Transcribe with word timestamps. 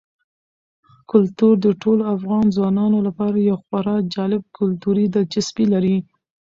کلتور 1.11 1.53
د 1.65 1.67
ټولو 1.81 2.03
افغان 2.15 2.45
ځوانانو 2.55 2.99
لپاره 3.07 3.37
یوه 3.49 3.61
خورا 3.65 3.95
جالب 4.13 4.43
کلتوري 4.57 5.05
دلچسپي 5.15 5.65
لري. 5.73 5.97